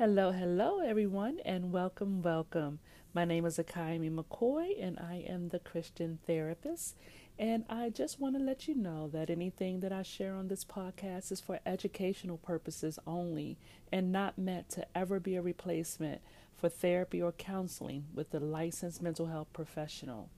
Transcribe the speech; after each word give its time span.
Hello, 0.00 0.32
hello, 0.32 0.78
everyone, 0.78 1.40
and 1.44 1.72
welcome, 1.72 2.22
welcome. 2.22 2.78
My 3.12 3.26
name 3.26 3.44
is 3.44 3.58
Akayemi 3.58 4.10
McCoy, 4.10 4.82
and 4.82 4.98
I 4.98 5.16
am 5.28 5.50
the 5.50 5.58
Christian 5.58 6.18
therapist. 6.26 6.96
And 7.38 7.66
I 7.68 7.90
just 7.90 8.18
want 8.18 8.34
to 8.38 8.42
let 8.42 8.66
you 8.66 8.74
know 8.74 9.08
that 9.08 9.28
anything 9.28 9.80
that 9.80 9.92
I 9.92 10.00
share 10.00 10.34
on 10.36 10.48
this 10.48 10.64
podcast 10.64 11.30
is 11.30 11.42
for 11.42 11.60
educational 11.66 12.38
purposes 12.38 12.98
only 13.06 13.58
and 13.92 14.10
not 14.10 14.38
meant 14.38 14.70
to 14.70 14.86
ever 14.94 15.20
be 15.20 15.36
a 15.36 15.42
replacement 15.42 16.22
for 16.56 16.70
therapy 16.70 17.20
or 17.20 17.32
counseling 17.32 18.06
with 18.14 18.32
a 18.32 18.40
licensed 18.40 19.02
mental 19.02 19.26
health 19.26 19.52
professional. 19.52 20.30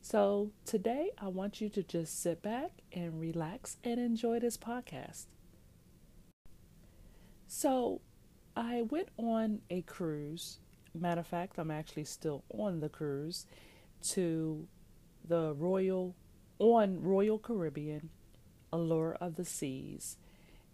So 0.00 0.52
today, 0.64 1.10
I 1.18 1.28
want 1.28 1.60
you 1.60 1.68
to 1.68 1.82
just 1.82 2.18
sit 2.22 2.40
back 2.40 2.70
and 2.94 3.20
relax 3.20 3.76
and 3.84 4.00
enjoy 4.00 4.40
this 4.40 4.56
podcast. 4.56 5.26
So, 7.46 8.00
I 8.56 8.82
went 8.82 9.10
on 9.18 9.60
a 9.68 9.82
cruise. 9.82 10.58
Matter 10.94 11.20
of 11.20 11.26
fact, 11.26 11.58
I'm 11.58 11.70
actually 11.70 12.04
still 12.04 12.42
on 12.48 12.80
the 12.80 12.88
cruise 12.88 13.46
to 14.10 14.66
the 15.28 15.52
Royal 15.54 16.14
on 16.58 17.02
Royal 17.02 17.38
Caribbean 17.38 18.08
Allure 18.72 19.18
of 19.20 19.36
the 19.36 19.44
Seas. 19.44 20.16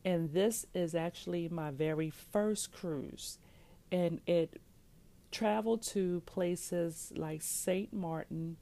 And 0.05 0.33
this 0.33 0.65
is 0.75 0.95
actually 0.95 1.49
my 1.49 1.73
very 1.73 2.11
first 2.11 2.73
cruise. 2.73 3.39
And 3.91 4.21
it 4.27 4.61
traveled 5.33 5.83
to 5.83 6.23
places 6.25 7.13
like 7.17 7.43
St. 7.43 7.93
Martin, 7.93 8.59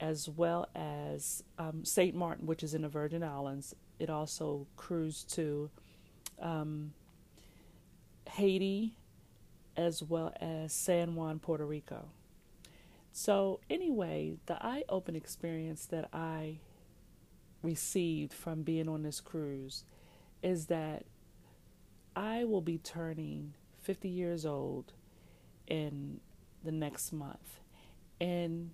as 0.00 0.28
well 0.28 0.68
as 0.74 1.42
um, 1.58 1.84
St. 1.84 2.14
Martin, 2.14 2.46
which 2.46 2.62
is 2.62 2.74
in 2.74 2.82
the 2.82 2.88
Virgin 2.88 3.22
Islands. 3.22 3.74
It 3.98 4.10
also 4.10 4.66
cruised 4.76 5.32
to 5.34 5.70
um, 6.40 6.92
Haiti, 8.36 8.92
as 9.78 10.02
well 10.02 10.30
as 10.40 10.70
San 10.72 11.14
Juan, 11.14 11.38
Puerto 11.38 11.64
Rico. 11.64 12.10
So, 13.10 13.60
anyway, 13.70 14.36
the 14.44 14.62
eye 14.62 14.84
open 14.90 15.16
experience 15.16 15.86
that 15.86 16.10
I 16.12 16.58
received 17.62 18.34
from 18.34 18.62
being 18.62 18.90
on 18.90 19.02
this 19.02 19.22
cruise 19.22 19.84
is 20.42 20.66
that 20.66 21.06
I 22.14 22.44
will 22.44 22.60
be 22.60 22.76
turning 22.76 23.54
50 23.80 24.10
years 24.10 24.44
old 24.44 24.92
in 25.66 26.20
the 26.62 26.72
next 26.72 27.14
month. 27.14 27.60
And 28.20 28.72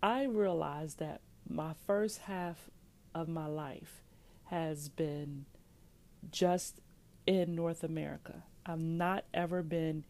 I 0.00 0.24
realized 0.24 1.00
that 1.00 1.20
my 1.48 1.72
first 1.84 2.18
half 2.18 2.70
of 3.12 3.26
my 3.26 3.46
life 3.46 4.04
has 4.44 4.88
been 4.88 5.46
just 6.30 6.80
in 7.26 7.54
North 7.54 7.82
America. 7.82 8.44
I've 8.64 8.80
not 8.80 9.24
ever 9.34 9.62
been 9.62 10.04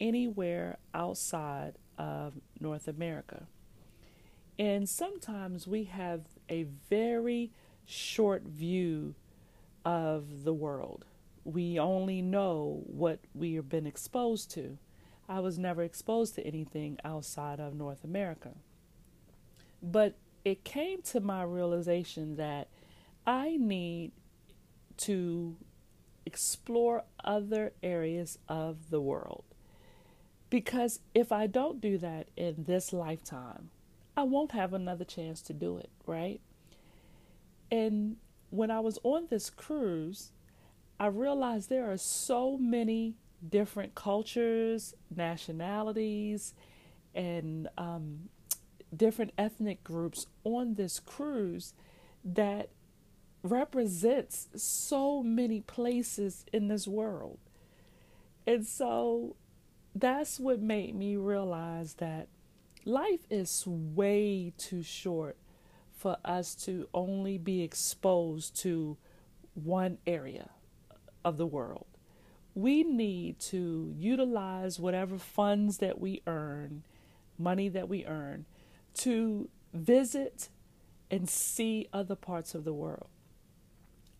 anywhere 0.00 0.78
outside 0.94 1.74
of 1.96 2.34
North 2.60 2.88
America. 2.88 3.46
And 4.58 4.88
sometimes 4.88 5.66
we 5.66 5.84
have 5.84 6.22
a 6.48 6.66
very 6.90 7.52
short 7.84 8.42
view 8.42 9.14
of 9.84 10.44
the 10.44 10.52
world. 10.52 11.04
We 11.44 11.78
only 11.78 12.20
know 12.20 12.82
what 12.86 13.20
we 13.34 13.54
have 13.54 13.68
been 13.68 13.86
exposed 13.86 14.50
to. 14.52 14.78
I 15.28 15.40
was 15.40 15.58
never 15.58 15.82
exposed 15.82 16.34
to 16.34 16.46
anything 16.46 16.98
outside 17.04 17.60
of 17.60 17.74
North 17.74 18.04
America. 18.04 18.52
But 19.82 20.16
it 20.44 20.64
came 20.64 21.02
to 21.02 21.20
my 21.20 21.42
realization 21.42 22.36
that 22.36 22.68
I 23.26 23.56
need 23.56 24.12
to 24.98 25.56
explore 26.28 27.04
other 27.24 27.72
areas 27.82 28.38
of 28.48 28.90
the 28.90 29.00
world. 29.00 29.44
Because 30.50 31.00
if 31.14 31.32
I 31.32 31.46
don't 31.46 31.80
do 31.80 31.96
that 31.98 32.28
in 32.36 32.64
this 32.66 32.92
lifetime, 32.92 33.70
I 34.14 34.24
won't 34.24 34.52
have 34.52 34.74
another 34.74 35.04
chance 35.04 35.40
to 35.42 35.54
do 35.54 35.78
it, 35.78 35.90
right? 36.06 36.40
And 37.70 38.16
when 38.50 38.70
I 38.70 38.80
was 38.80 38.98
on 39.02 39.28
this 39.30 39.48
cruise, 39.48 40.32
I 41.00 41.06
realized 41.06 41.70
there 41.70 41.90
are 41.90 41.96
so 41.96 42.58
many 42.58 43.14
different 43.46 43.94
cultures, 43.94 44.94
nationalities, 45.14 46.52
and 47.14 47.68
um, 47.78 48.28
different 48.94 49.32
ethnic 49.38 49.82
groups 49.82 50.26
on 50.44 50.74
this 50.74 51.00
cruise 51.00 51.72
that 52.24 52.68
represents 53.42 54.48
so 54.56 55.22
many 55.22 55.60
places 55.60 56.44
in 56.52 56.68
this 56.68 56.88
world. 56.88 57.38
And 58.46 58.66
so 58.66 59.36
that's 59.94 60.40
what 60.40 60.60
made 60.60 60.94
me 60.94 61.16
realize 61.16 61.94
that 61.94 62.28
life 62.84 63.26
is 63.30 63.64
way 63.66 64.52
too 64.56 64.82
short 64.82 65.36
for 65.92 66.16
us 66.24 66.54
to 66.54 66.88
only 66.94 67.38
be 67.38 67.62
exposed 67.62 68.56
to 68.62 68.96
one 69.54 69.98
area 70.06 70.50
of 71.24 71.36
the 71.36 71.46
world. 71.46 71.86
We 72.54 72.82
need 72.82 73.38
to 73.40 73.92
utilize 73.96 74.80
whatever 74.80 75.18
funds 75.18 75.78
that 75.78 76.00
we 76.00 76.22
earn, 76.26 76.84
money 77.36 77.68
that 77.68 77.88
we 77.88 78.04
earn, 78.04 78.46
to 78.94 79.48
visit 79.72 80.48
and 81.10 81.28
see 81.28 81.88
other 81.92 82.16
parts 82.16 82.54
of 82.54 82.64
the 82.64 82.72
world. 82.72 83.08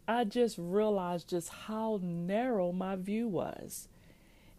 I 0.09 0.25
just 0.25 0.57
realized 0.59 1.29
just 1.29 1.51
how 1.51 2.01
narrow 2.03 2.73
my 2.73 2.97
view 2.97 3.29
was. 3.29 3.89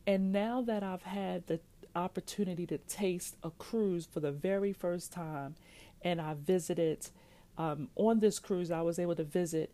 And 0.05 0.31
now 0.31 0.61
that 0.61 0.83
I've 0.83 1.03
had 1.03 1.47
the 1.47 1.59
opportunity 1.95 2.67
to 2.67 2.77
taste 2.77 3.35
a 3.41 3.49
cruise 3.49 4.05
for 4.05 4.19
the 4.19 4.31
very 4.31 4.71
first 4.73 5.11
time, 5.11 5.55
and 6.03 6.21
I 6.21 6.35
visited 6.35 7.09
um, 7.57 7.89
on 7.95 8.19
this 8.19 8.37
cruise, 8.37 8.69
I 8.69 8.81
was 8.81 8.99
able 8.99 9.15
to 9.15 9.23
visit 9.23 9.73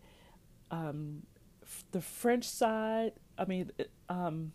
um, 0.70 1.22
the 1.92 2.00
French 2.00 2.48
side. 2.48 3.12
I 3.38 3.44
mean, 3.44 3.70
um, 4.08 4.52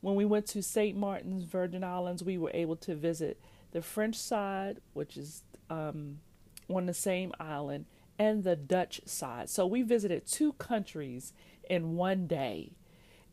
when 0.00 0.14
we 0.14 0.24
went 0.24 0.46
to 0.48 0.62
St. 0.62 0.96
Martin's, 0.96 1.44
Virgin 1.44 1.82
Islands, 1.82 2.22
we 2.22 2.38
were 2.38 2.52
able 2.54 2.76
to 2.76 2.94
visit 2.94 3.40
the 3.72 3.82
French 3.82 4.16
side, 4.16 4.80
which 4.92 5.16
is 5.16 5.42
um, 5.68 6.20
on 6.68 6.86
the 6.86 6.94
same 6.94 7.32
island, 7.40 7.86
and 8.18 8.44
the 8.44 8.56
Dutch 8.56 9.00
side. 9.04 9.48
So 9.48 9.66
we 9.66 9.82
visited 9.82 10.26
two 10.26 10.52
countries 10.54 11.32
in 11.68 11.96
one 11.96 12.26
day. 12.26 12.72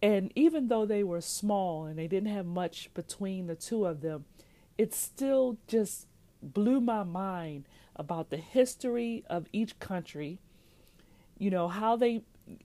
And 0.01 0.31
even 0.35 0.67
though 0.67 0.85
they 0.85 1.03
were 1.03 1.21
small 1.21 1.85
and 1.85 1.97
they 1.97 2.07
didn't 2.07 2.33
have 2.33 2.45
much 2.45 2.91
between 2.93 3.47
the 3.47 3.55
two 3.55 3.85
of 3.85 4.01
them, 4.01 4.25
it 4.77 4.93
still 4.93 5.57
just 5.67 6.07
blew 6.41 6.81
my 6.81 7.03
mind 7.03 7.65
about 7.95 8.29
the 8.29 8.37
history 8.37 9.23
of 9.29 9.45
each 9.53 9.77
country, 9.79 10.39
you 11.37 11.51
know, 11.51 11.67
how 11.67 11.95
they, 11.95 12.23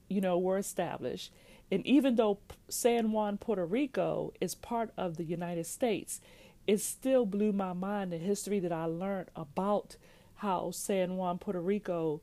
you 0.09 0.21
know, 0.21 0.39
were 0.39 0.57
established. 0.57 1.31
And 1.71 1.85
even 1.87 2.17
though 2.17 2.39
San 2.69 3.13
Juan, 3.13 3.37
Puerto 3.37 3.67
Rico 3.67 4.33
is 4.41 4.55
part 4.55 4.91
of 4.97 5.17
the 5.17 5.25
United 5.25 5.67
States, 5.67 6.21
it 6.67 6.81
still 6.81 7.27
blew 7.27 7.53
my 7.53 7.73
mind 7.73 8.13
the 8.13 8.19
history 8.19 8.61
that 8.61 8.73
I 8.73 8.85
learned 8.85 9.31
about 9.37 9.97
how 10.37 10.71
San 10.71 11.17
Juan, 11.17 11.39
Puerto 11.39 11.61
Rico 11.61 12.21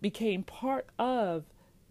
became 0.00 0.42
part 0.42 0.88
of 0.98 1.44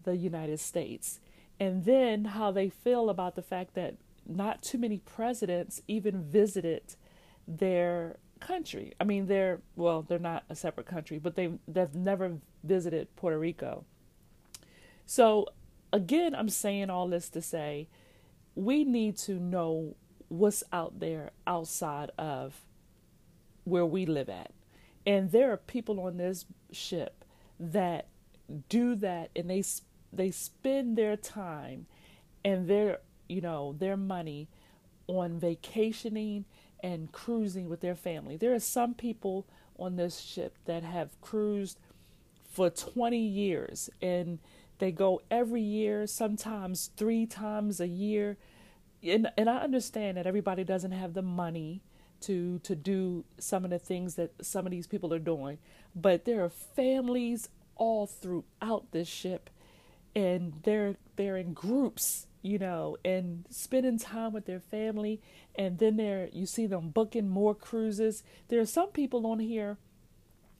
the 0.04 0.16
United 0.16 0.60
States. 0.60 1.20
And 1.58 1.84
then 1.84 2.26
how 2.26 2.50
they 2.50 2.68
feel 2.68 3.08
about 3.08 3.34
the 3.34 3.42
fact 3.42 3.74
that 3.74 3.94
not 4.26 4.62
too 4.62 4.78
many 4.78 4.98
presidents 4.98 5.82
even 5.86 6.22
visited 6.22 6.96
their 7.46 8.16
country. 8.40 8.92
I 9.00 9.04
mean, 9.04 9.26
they're, 9.26 9.60
well, 9.76 10.02
they're 10.02 10.18
not 10.18 10.44
a 10.50 10.56
separate 10.56 10.86
country, 10.86 11.18
but 11.18 11.36
they, 11.36 11.52
they've 11.66 11.94
never 11.94 12.38
visited 12.64 13.14
Puerto 13.16 13.38
Rico. 13.38 13.84
So, 15.06 15.46
again, 15.92 16.34
I'm 16.34 16.48
saying 16.48 16.90
all 16.90 17.08
this 17.08 17.28
to 17.30 17.40
say 17.40 17.88
we 18.54 18.84
need 18.84 19.16
to 19.18 19.34
know 19.34 19.94
what's 20.28 20.64
out 20.72 20.98
there 20.98 21.30
outside 21.46 22.10
of 22.18 22.56
where 23.64 23.86
we 23.86 24.06
live 24.06 24.28
at. 24.28 24.50
And 25.06 25.30
there 25.30 25.52
are 25.52 25.56
people 25.56 26.00
on 26.00 26.16
this 26.16 26.44
ship 26.72 27.24
that 27.60 28.08
do 28.68 28.94
that 28.96 29.30
and 29.34 29.48
they 29.48 29.62
they 30.12 30.30
spend 30.30 30.96
their 30.96 31.16
time 31.16 31.86
and 32.44 32.68
their 32.68 32.98
you 33.28 33.40
know 33.40 33.74
their 33.78 33.96
money 33.96 34.48
on 35.06 35.38
vacationing 35.38 36.44
and 36.80 37.10
cruising 37.12 37.68
with 37.68 37.80
their 37.80 37.94
family. 37.94 38.36
There 38.36 38.54
are 38.54 38.60
some 38.60 38.94
people 38.94 39.46
on 39.78 39.96
this 39.96 40.20
ship 40.20 40.56
that 40.64 40.82
have 40.82 41.20
cruised 41.20 41.78
for 42.48 42.70
20 42.70 43.18
years 43.18 43.90
and 44.02 44.38
they 44.78 44.92
go 44.92 45.22
every 45.30 45.62
year, 45.62 46.06
sometimes 46.06 46.90
3 46.96 47.26
times 47.26 47.80
a 47.80 47.88
year. 47.88 48.36
And 49.02 49.30
and 49.38 49.48
I 49.48 49.58
understand 49.58 50.16
that 50.16 50.26
everybody 50.26 50.64
doesn't 50.64 50.92
have 50.92 51.14
the 51.14 51.22
money 51.22 51.82
to 52.20 52.58
to 52.60 52.74
do 52.74 53.24
some 53.38 53.64
of 53.64 53.70
the 53.70 53.78
things 53.78 54.14
that 54.14 54.32
some 54.44 54.66
of 54.66 54.70
these 54.70 54.86
people 54.86 55.12
are 55.12 55.18
doing 55.18 55.58
but 55.94 56.24
there 56.24 56.42
are 56.44 56.48
families 56.48 57.48
all 57.76 58.06
throughout 58.06 58.90
this 58.92 59.08
ship 59.08 59.50
and 60.16 60.54
they're 60.64 60.96
they're 61.16 61.36
in 61.36 61.52
groups, 61.52 62.26
you 62.42 62.58
know, 62.58 62.96
and 63.04 63.44
spending 63.50 63.98
time 63.98 64.32
with 64.32 64.46
their 64.46 64.60
family 64.60 65.20
and 65.54 65.78
then 65.78 65.96
there 65.96 66.28
you 66.32 66.46
see 66.46 66.66
them 66.66 66.88
booking 66.88 67.28
more 67.28 67.54
cruises. 67.54 68.22
There 68.48 68.60
are 68.60 68.66
some 68.66 68.88
people 68.88 69.26
on 69.26 69.38
here 69.38 69.76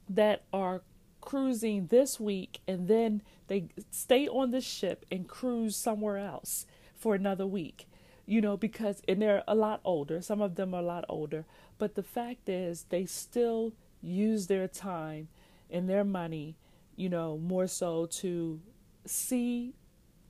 that 0.07 0.43
are 0.53 0.83
cruising 1.21 1.87
this 1.87 2.19
week 2.19 2.59
and 2.67 2.87
then 2.87 3.21
they 3.47 3.69
stay 3.91 4.27
on 4.27 4.51
the 4.51 4.61
ship 4.61 5.05
and 5.11 5.27
cruise 5.27 5.75
somewhere 5.75 6.17
else 6.17 6.65
for 6.95 7.15
another 7.15 7.47
week. 7.47 7.87
You 8.29 8.41
know, 8.41 8.57
because 8.57 9.01
and 9.07 9.21
they're 9.21 9.43
a 9.47 9.55
lot 9.55 9.79
older. 9.85 10.21
Some 10.21 10.41
of 10.41 10.55
them 10.55 10.73
are 10.73 10.81
a 10.81 10.85
lot 10.85 11.05
older, 11.07 11.45
but 11.77 11.95
the 11.95 12.03
fact 12.03 12.49
is 12.49 12.85
they 12.89 13.05
still 13.05 13.73
use 14.01 14.47
their 14.47 14.67
time 14.67 15.29
and 15.69 15.89
their 15.89 16.03
money, 16.03 16.57
you 16.95 17.09
know, 17.09 17.37
more 17.37 17.67
so 17.67 18.05
to 18.05 18.59
see 19.05 19.73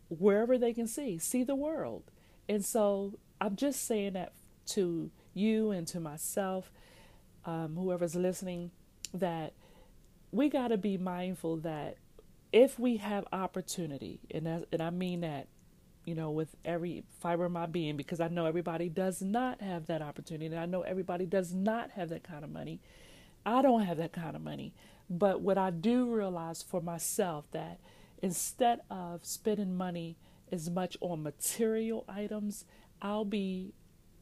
wherever 0.10 0.58
they 0.58 0.74
can 0.74 0.88
see, 0.88 1.18
see 1.18 1.44
the 1.44 1.56
world. 1.56 2.04
And 2.48 2.64
so 2.64 3.18
I'm 3.42 3.56
just 3.56 3.86
saying 3.86 4.14
that 4.14 4.34
to 4.68 5.12
you 5.34 5.72
and 5.72 5.88
to 5.88 6.00
myself, 6.00 6.72
um, 7.46 7.76
whoever's 7.76 8.16
listening, 8.16 8.72
that 9.14 9.54
we 10.32 10.50
got 10.50 10.70
to 10.70 10.78
be 10.78 10.98
mindful 10.98 11.58
that 11.58 11.98
if 12.52 12.80
we 12.80 12.98
have 12.98 13.26
opportunity, 13.32 14.20
and 14.32 14.66
and 14.72 14.82
I 14.82 14.90
mean 14.90 15.22
that, 15.22 15.48
you 16.07 16.15
know, 16.15 16.31
with 16.31 16.56
every 16.63 17.04
fiber 17.19 17.44
of 17.45 17.51
my 17.51 17.65
being, 17.65 17.98
because 17.98 18.21
I 18.21 18.30
know 18.30 18.45
everybody 18.45 18.88
does 18.88 19.21
not 19.21 19.62
have 19.62 19.88
that 19.88 20.01
opportunity, 20.01 20.45
and 20.45 20.56
I 20.57 20.65
know 20.65 20.81
everybody 20.81 21.25
does 21.25 21.54
not 21.54 21.92
have 21.92 22.07
that 22.09 22.24
kind 22.24 22.45
of 22.45 22.50
money. 22.50 22.80
I 23.45 23.62
don't 23.62 23.83
have 23.83 23.98
that 23.98 24.13
kind 24.13 24.33
of 24.33 24.42
money, 24.42 24.74
but 25.09 25.42
what 25.42 25.57
I 25.57 25.69
do 25.69 26.09
realize 26.09 26.62
for 26.62 26.80
myself 26.80 27.51
that 27.51 27.81
instead 28.21 28.80
of 28.89 29.25
spending 29.25 29.75
money 29.75 30.15
as 30.50 30.69
much 30.69 30.95
on 31.01 31.24
material 31.24 32.06
items, 32.07 32.63
I'll 33.01 33.25
be 33.25 33.74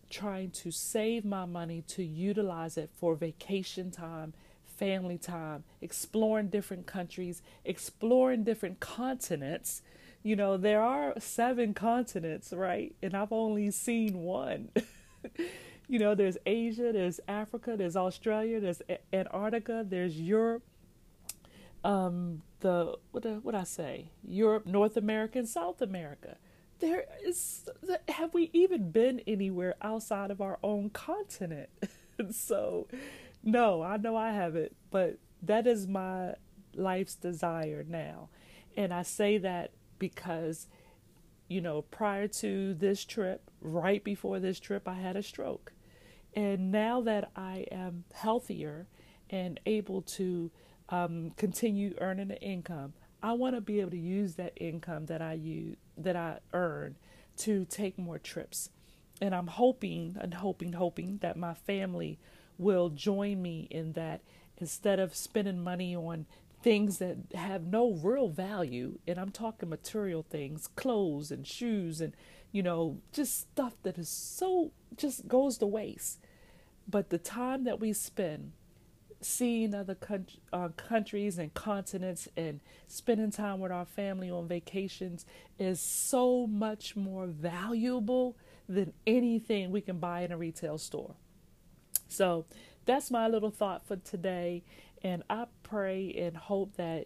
trying 0.10 0.50
to 0.52 0.72
save 0.72 1.24
my 1.24 1.46
money 1.46 1.84
to 1.90 2.04
utilize 2.04 2.78
it 2.78 2.90
for 2.96 3.14
vacation 3.14 3.92
time, 3.92 4.34
family 4.66 5.20
time, 5.20 5.64
exploring 5.82 6.48
different 6.48 6.88
countries, 6.88 7.44
exploring 7.64 8.44
different 8.44 8.80
continents. 8.80 9.84
You 10.26 10.36
know, 10.36 10.58
there 10.58 10.82
are 10.82 11.14
seven 11.20 11.76
continents, 11.76 12.52
right? 12.52 12.96
And 13.04 13.14
I've 13.14 13.32
only 13.32 13.70
seen 13.70 14.18
one. 14.24 14.70
you 15.88 16.00
know, 16.00 16.16
there's 16.16 16.36
Asia, 16.48 16.92
there's 16.92 17.20
Africa, 17.28 17.76
there's 17.78 17.96
Australia, 17.96 18.60
there's 18.60 18.82
Antarctica, 19.14 19.86
there's 19.88 20.20
Europe, 20.20 20.64
um, 21.84 22.42
the 22.62 22.98
what 23.12 23.24
what 23.44 23.54
I 23.54 23.66
say, 23.66 24.10
Europe, 24.28 24.66
North 24.66 24.98
America, 24.98 25.38
and 25.38 25.48
South 25.48 25.80
America 25.80 26.38
there 26.80 27.06
is 27.24 27.70
have 28.10 28.34
we 28.34 28.50
even 28.54 28.92
been 28.92 29.22
anywhere 29.26 29.76
outside 29.82 30.30
of 30.30 30.42
our 30.42 30.60
own 30.62 30.90
continent 30.90 31.70
so 32.32 32.86
no 33.44 33.82
i 33.82 33.96
know 33.96 34.18
i 34.18 34.32
haven't 34.32 34.76
but 34.92 35.18
that 35.42 35.66
is 35.68 35.88
my 35.88 36.34
life's 36.74 37.16
desire 37.16 37.86
now 37.88 38.28
and 38.76 38.94
i 38.94 39.02
say 39.02 39.38
that 39.38 39.72
because 40.00 40.68
you 41.48 41.62
know 41.62 41.82
prior 41.82 42.28
to 42.28 42.74
this 42.74 43.06
trip 43.06 43.50
right 43.62 44.04
before 44.04 44.40
this 44.40 44.60
trip 44.60 44.88
i 44.88 44.94
had 44.96 45.16
a 45.16 45.24
stroke 45.24 45.74
and 46.34 46.72
now 46.72 47.02
that 47.02 47.30
i 47.36 47.66
am 47.72 48.04
healthier 48.14 48.88
and 49.30 49.60
able 49.66 50.02
to 50.02 50.52
um, 50.90 51.32
continue 51.36 51.96
earning 52.00 52.30
an 52.30 52.38
income 52.38 52.94
I 53.26 53.32
want 53.32 53.56
to 53.56 53.62
be 53.62 53.82
able 53.82 53.90
to 53.90 53.98
use 53.98 54.36
that 54.36 54.54
income 54.56 55.08
that 55.08 55.20
I 55.20 55.34
use 55.34 55.78
that 55.98 56.16
I 56.16 56.42
earn 56.54 56.96
to 57.38 57.66
take 57.66 57.98
more 57.98 58.20
trips. 58.20 58.70
And 59.20 59.34
I'm 59.34 59.48
hoping 59.48 60.16
and 60.22 60.36
hoping, 60.36 60.74
hoping 60.74 61.18
that 61.24 61.36
my 61.36 61.56
family 61.56 62.20
will 62.60 62.90
join 62.90 63.42
me 63.42 63.68
in 63.72 63.94
that 63.94 64.22
instead 64.58 65.00
of 65.00 65.16
spending 65.16 65.60
money 65.60 65.96
on 65.96 66.28
things 66.66 66.98
that 66.98 67.16
have 67.36 67.68
no 67.68 67.92
real 67.92 68.28
value, 68.28 68.98
and 69.06 69.20
I'm 69.20 69.30
talking 69.30 69.70
material 69.70 70.26
things, 70.28 70.66
clothes 70.76 71.30
and 71.30 71.46
shoes 71.46 72.02
and, 72.02 72.16
you 72.52 72.64
know, 72.64 72.98
just 73.14 73.40
stuff 73.40 73.76
that 73.84 74.00
is 74.00 74.10
so, 74.10 74.72
just 74.98 75.28
goes 75.28 75.60
to 75.60 75.68
waste. 75.68 76.20
But 76.88 77.12
the 77.12 77.20
time 77.20 77.66
that 77.66 77.80
we 77.80 77.94
spend 77.94 78.54
seeing 79.22 79.76
other 79.76 79.96
uh, 80.52 80.70
countries 80.70 81.38
and 81.38 81.54
continents 81.54 82.28
and 82.36 82.62
spending 82.88 83.30
time 83.30 83.60
with 83.60 83.72
our 83.72 83.86
family 83.86 84.32
on 84.32 84.48
vacations 84.48 85.24
is 85.60 85.80
so 85.80 86.48
much 86.48 86.96
more 86.96 87.28
valuable 87.28 88.36
than 88.68 88.92
anything 89.06 89.70
we 89.70 89.82
can 89.82 90.00
buy 90.00 90.22
in 90.22 90.32
a 90.32 90.38
retail 90.38 90.80
store. 90.80 91.14
So 92.08 92.48
that's 92.86 93.12
my 93.12 93.28
little 93.28 93.52
thought 93.52 93.86
for 93.86 93.98
today. 93.98 94.64
And 95.06 95.24
I 95.30 95.46
pray 95.62 96.12
and 96.18 96.36
hope 96.36 96.78
that 96.78 97.06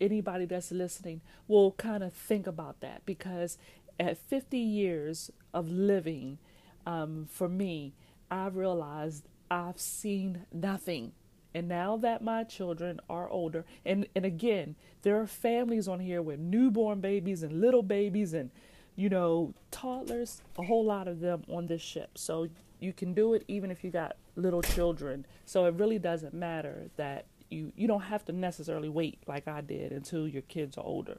anybody 0.00 0.44
that's 0.44 0.72
listening 0.72 1.20
will 1.46 1.70
kind 1.72 2.02
of 2.02 2.12
think 2.12 2.48
about 2.48 2.80
that 2.80 3.06
because 3.06 3.58
at 4.00 4.18
50 4.18 4.58
years 4.58 5.30
of 5.54 5.70
living, 5.70 6.38
um, 6.84 7.28
for 7.30 7.48
me, 7.48 7.94
I 8.28 8.48
realized 8.48 9.28
I've 9.48 9.78
seen 9.78 10.46
nothing 10.52 11.12
and 11.54 11.68
now 11.68 11.96
that 11.98 12.22
my 12.22 12.44
children 12.44 13.00
are 13.10 13.28
older, 13.28 13.64
and, 13.84 14.06
and 14.14 14.24
again, 14.24 14.74
there 15.02 15.20
are 15.20 15.26
families 15.26 15.86
on 15.86 16.00
here 16.00 16.22
with 16.22 16.38
newborn 16.38 17.00
babies 17.00 17.42
and 17.42 17.60
little 17.60 17.82
babies 17.82 18.32
and, 18.32 18.50
you 18.96 19.08
know, 19.08 19.52
toddlers, 19.70 20.42
a 20.58 20.62
whole 20.62 20.84
lot 20.84 21.08
of 21.08 21.20
them 21.20 21.42
on 21.50 21.66
this 21.66 21.82
ship. 21.82 22.16
So 22.16 22.48
you 22.82 22.92
can 22.92 23.14
do 23.14 23.34
it 23.34 23.44
even 23.48 23.70
if 23.70 23.84
you 23.84 23.90
got 23.90 24.16
little 24.36 24.62
children. 24.62 25.26
So 25.46 25.66
it 25.66 25.74
really 25.74 25.98
doesn't 25.98 26.34
matter 26.34 26.88
that 26.96 27.26
you, 27.48 27.72
you 27.76 27.86
don't 27.86 28.02
have 28.02 28.24
to 28.26 28.32
necessarily 28.32 28.88
wait 28.88 29.18
like 29.26 29.46
I 29.46 29.60
did 29.60 29.92
until 29.92 30.26
your 30.26 30.42
kids 30.42 30.76
are 30.76 30.84
older. 30.84 31.18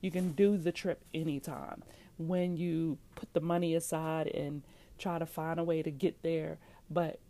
You 0.00 0.10
can 0.10 0.32
do 0.32 0.56
the 0.56 0.72
trip 0.72 1.04
anytime 1.14 1.82
when 2.18 2.56
you 2.56 2.98
put 3.14 3.32
the 3.32 3.40
money 3.40 3.74
aside 3.74 4.26
and 4.28 4.62
try 4.98 5.18
to 5.18 5.26
find 5.26 5.58
a 5.60 5.64
way 5.64 5.82
to 5.82 5.90
get 5.90 6.22
there. 6.22 6.58
But 6.90 7.20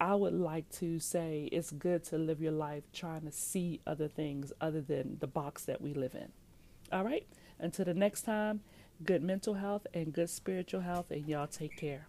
I 0.00 0.14
would 0.14 0.34
like 0.34 0.68
to 0.78 0.98
say 0.98 1.48
it's 1.52 1.70
good 1.70 2.04
to 2.04 2.18
live 2.18 2.40
your 2.40 2.52
life 2.52 2.84
trying 2.92 3.22
to 3.22 3.32
see 3.32 3.80
other 3.86 4.08
things 4.08 4.52
other 4.60 4.80
than 4.80 5.18
the 5.20 5.26
box 5.26 5.64
that 5.64 5.80
we 5.80 5.94
live 5.94 6.14
in. 6.14 6.28
All 6.90 7.04
right? 7.04 7.26
Until 7.58 7.84
the 7.84 7.94
next 7.94 8.22
time, 8.22 8.60
good 9.04 9.22
mental 9.22 9.54
health 9.54 9.86
and 9.94 10.12
good 10.12 10.30
spiritual 10.30 10.80
health, 10.80 11.10
and 11.10 11.28
y'all 11.28 11.46
take 11.46 11.76
care. 11.76 12.06